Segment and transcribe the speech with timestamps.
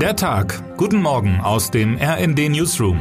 [0.00, 0.76] Der Tag.
[0.76, 2.98] Guten Morgen aus dem RND Newsroom.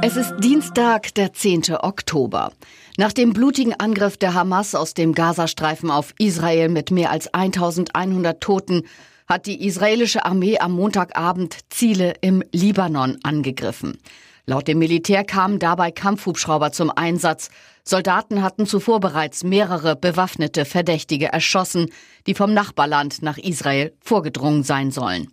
[0.00, 1.74] Es ist Dienstag, der 10.
[1.74, 2.52] Oktober.
[2.96, 8.40] Nach dem blutigen Angriff der Hamas aus dem Gazastreifen auf Israel mit mehr als 1100
[8.40, 8.84] Toten
[9.28, 13.98] hat die israelische Armee am Montagabend Ziele im Libanon angegriffen.
[14.44, 17.48] Laut dem Militär kamen dabei Kampfhubschrauber zum Einsatz.
[17.84, 21.90] Soldaten hatten zuvor bereits mehrere bewaffnete Verdächtige erschossen,
[22.26, 25.28] die vom Nachbarland nach Israel vorgedrungen sein sollen.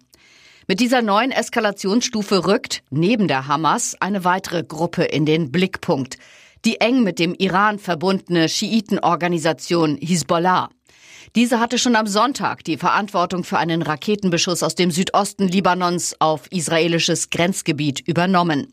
[0.67, 6.17] Mit dieser neuen Eskalationsstufe rückt neben der Hamas eine weitere Gruppe in den Blickpunkt.
[6.63, 10.70] Die eng mit dem Iran verbundene Schiitenorganisation Hisbollah.
[11.35, 16.51] Diese hatte schon am Sonntag die Verantwortung für einen Raketenbeschuss aus dem Südosten Libanons auf
[16.51, 18.71] israelisches Grenzgebiet übernommen.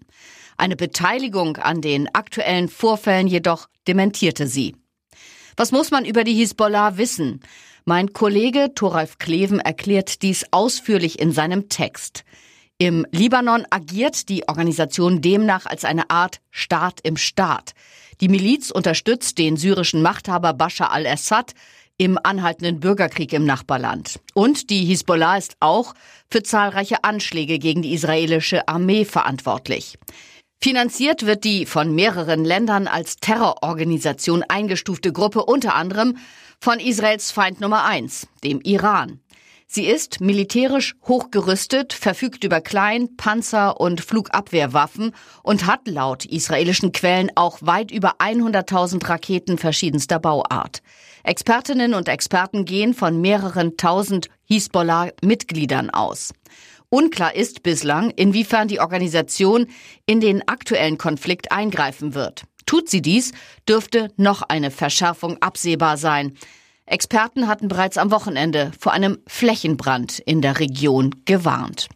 [0.57, 4.75] Eine Beteiligung an den aktuellen Vorfällen jedoch dementierte sie.
[5.57, 7.41] Was muss man über die Hisbollah wissen?
[7.85, 12.25] Mein Kollege Thoralf Kleven erklärt dies ausführlich in seinem Text.
[12.79, 17.73] Im Libanon agiert die Organisation demnach als eine Art Staat im Staat.
[18.21, 21.53] Die Miliz unterstützt den syrischen Machthaber Bashar al-Assad
[21.97, 24.21] im anhaltenden Bürgerkrieg im Nachbarland.
[24.35, 25.95] Und die Hisbollah ist auch
[26.29, 29.99] für zahlreiche Anschläge gegen die israelische Armee verantwortlich.
[30.61, 36.17] Finanziert wird die von mehreren Ländern als Terrororganisation eingestufte Gruppe unter anderem
[36.61, 39.21] von Israels Feind Nummer eins, dem Iran.
[39.69, 45.13] Sie ist militärisch hochgerüstet, verfügt über Klein-, Panzer- und Flugabwehrwaffen
[45.43, 50.83] und hat laut israelischen Quellen auch weit über 100.000 Raketen verschiedenster Bauart.
[51.25, 56.33] Expertinnen und Experten gehen von mehreren tausend Hisbollah-Mitgliedern aus.
[56.89, 59.67] Unklar ist bislang, inwiefern die Organisation
[60.07, 62.45] in den aktuellen Konflikt eingreifen wird.
[62.67, 63.33] Tut sie dies,
[63.69, 66.37] dürfte noch eine Verschärfung absehbar sein.
[66.85, 71.89] Experten hatten bereits am Wochenende vor einem Flächenbrand in der Region gewarnt.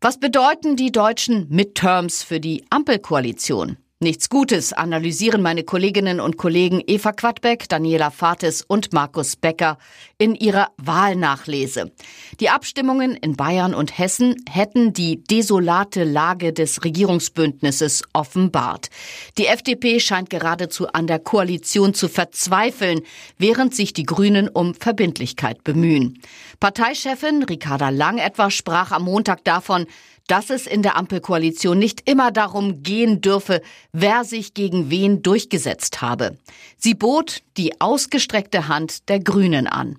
[0.00, 3.76] Was bedeuten die deutschen Midterms für die Ampelkoalition?
[4.02, 9.76] Nichts Gutes analysieren meine Kolleginnen und Kollegen Eva Quadbeck, Daniela Fates und Markus Becker
[10.16, 11.92] in ihrer Wahlnachlese.
[12.40, 18.88] Die Abstimmungen in Bayern und Hessen hätten die desolate Lage des Regierungsbündnisses offenbart.
[19.36, 23.02] Die FDP scheint geradezu an der Koalition zu verzweifeln,
[23.36, 26.22] während sich die Grünen um Verbindlichkeit bemühen.
[26.58, 29.84] Parteichefin Ricarda Lang etwa sprach am Montag davon,
[30.30, 36.02] dass es in der Ampelkoalition nicht immer darum gehen dürfe, wer sich gegen wen durchgesetzt
[36.02, 36.38] habe.
[36.76, 39.98] Sie bot die ausgestreckte Hand der Grünen an.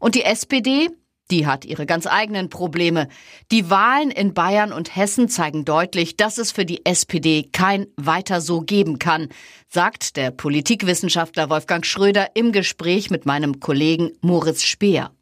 [0.00, 0.88] Und die SPD?
[1.30, 3.06] Die hat ihre ganz eigenen Probleme.
[3.52, 8.40] Die Wahlen in Bayern und Hessen zeigen deutlich, dass es für die SPD kein weiter
[8.40, 9.28] so geben kann,
[9.68, 15.12] sagt der Politikwissenschaftler Wolfgang Schröder im Gespräch mit meinem Kollegen Moritz Speer.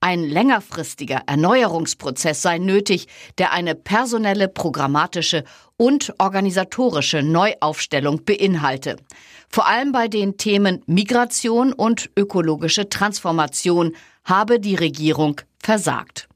[0.00, 5.42] Ein längerfristiger Erneuerungsprozess sei nötig, der eine personelle, programmatische
[5.76, 8.96] und organisatorische Neuaufstellung beinhalte.
[9.48, 16.28] Vor allem bei den Themen Migration und ökologische Transformation habe die Regierung versagt.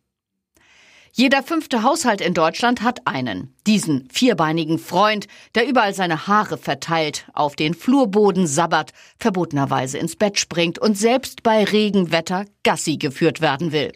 [1.14, 3.54] Jeder fünfte Haushalt in Deutschland hat einen.
[3.66, 10.38] Diesen vierbeinigen Freund, der überall seine Haare verteilt, auf den Flurboden sabbert, verbotenerweise ins Bett
[10.38, 13.92] springt und selbst bei Regenwetter Gassi geführt werden will.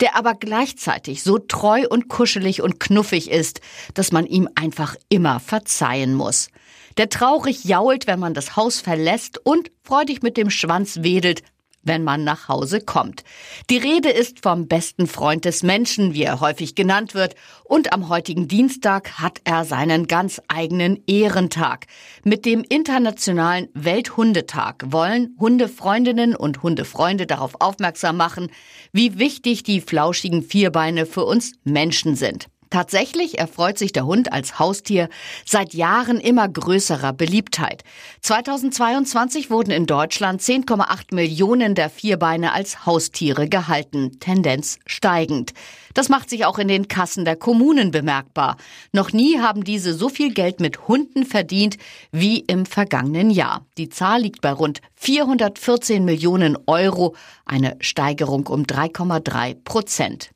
[0.00, 3.60] Der aber gleichzeitig so treu und kuschelig und knuffig ist,
[3.92, 6.48] dass man ihm einfach immer verzeihen muss.
[6.96, 11.42] Der traurig jault, wenn man das Haus verlässt und freudig mit dem Schwanz wedelt,
[11.84, 13.24] wenn man nach Hause kommt.
[13.70, 17.34] Die Rede ist vom besten Freund des Menschen, wie er häufig genannt wird,
[17.64, 21.86] und am heutigen Dienstag hat er seinen ganz eigenen Ehrentag.
[22.22, 28.50] Mit dem Internationalen Welthundetag wollen Hundefreundinnen und Hundefreunde darauf aufmerksam machen,
[28.92, 32.48] wie wichtig die flauschigen Vierbeine für uns Menschen sind.
[32.74, 35.08] Tatsächlich erfreut sich der Hund als Haustier
[35.44, 37.84] seit Jahren immer größerer Beliebtheit.
[38.22, 45.52] 2022 wurden in Deutschland 10,8 Millionen der Vierbeine als Haustiere gehalten, Tendenz steigend.
[45.94, 48.56] Das macht sich auch in den Kassen der Kommunen bemerkbar.
[48.90, 51.76] Noch nie haben diese so viel Geld mit Hunden verdient
[52.10, 53.64] wie im vergangenen Jahr.
[53.78, 57.14] Die Zahl liegt bei rund 414 Millionen Euro,
[57.46, 60.33] eine Steigerung um 3,3 Prozent.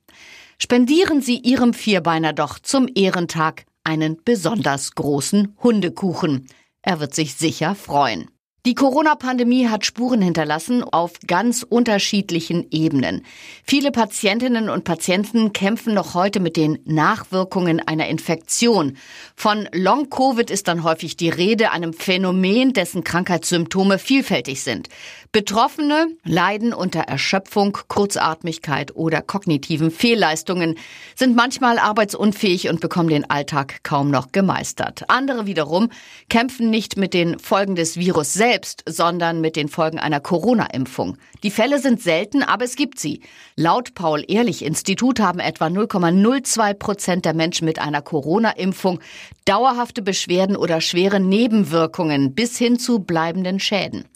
[0.61, 6.49] Spendieren Sie Ihrem Vierbeiner doch zum Ehrentag einen besonders großen Hundekuchen.
[6.83, 8.29] Er wird sich sicher freuen.
[8.67, 13.25] Die Corona-Pandemie hat Spuren hinterlassen auf ganz unterschiedlichen Ebenen.
[13.65, 18.97] Viele Patientinnen und Patienten kämpfen noch heute mit den Nachwirkungen einer Infektion.
[19.37, 24.89] Von Long-Covid ist dann häufig die Rede, einem Phänomen, dessen Krankheitssymptome vielfältig sind.
[25.31, 30.77] Betroffene leiden unter Erschöpfung, Kurzatmigkeit oder kognitiven Fehlleistungen,
[31.15, 35.05] sind manchmal arbeitsunfähig und bekommen den Alltag kaum noch gemeistert.
[35.09, 35.91] Andere wiederum
[36.29, 41.19] kämpfen nicht mit den Folgen des Virus selbst, selbst, sondern mit den Folgen einer Corona-Impfung.
[41.43, 43.21] Die Fälle sind selten, aber es gibt sie.
[43.57, 49.01] Laut Paul-Ehrlich-Institut haben etwa 0,02 Prozent der Menschen mit einer Corona-Impfung
[49.45, 54.07] dauerhafte Beschwerden oder schwere Nebenwirkungen bis hin zu bleibenden Schäden.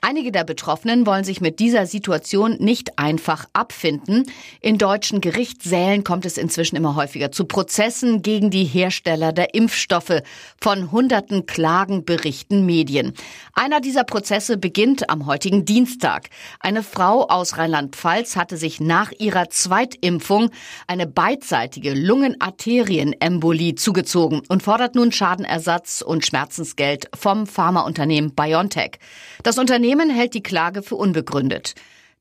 [0.00, 4.24] Einige der Betroffenen wollen sich mit dieser Situation nicht einfach abfinden.
[4.60, 10.22] In deutschen Gerichtssälen kommt es inzwischen immer häufiger zu Prozessen gegen die Hersteller der Impfstoffe.
[10.60, 13.14] Von hunderten Klagen berichten Medien.
[13.54, 16.30] Einer dieser Prozesse beginnt am heutigen Dienstag.
[16.60, 20.50] Eine Frau aus Rheinland-Pfalz hatte sich nach ihrer Zweitimpfung
[20.86, 28.98] eine beidseitige Lungenarterienembolie zugezogen und fordert nun Schadenersatz und Schmerzensgeld vom Pharmaunternehmen BioNTech.
[29.42, 31.74] Das Unternehmen hält die Klage für unbegründet.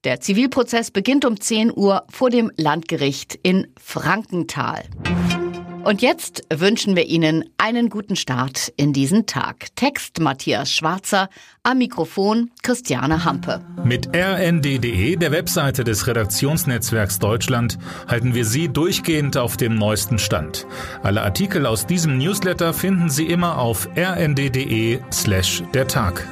[0.03, 4.83] Der Zivilprozess beginnt um 10 Uhr vor dem Landgericht in Frankenthal.
[5.85, 9.67] Und jetzt wünschen wir Ihnen einen guten Start in diesen Tag.
[9.75, 11.29] Text Matthias Schwarzer,
[11.61, 13.63] am Mikrofon Christiane Hampe.
[13.83, 17.77] Mit rnd.de, der Webseite des Redaktionsnetzwerks Deutschland,
[18.07, 20.65] halten wir Sie durchgehend auf dem neuesten Stand.
[21.03, 26.27] Alle Artikel aus diesem Newsletter finden Sie immer auf rnd.de slash der Tag.